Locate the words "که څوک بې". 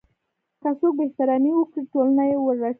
0.61-1.03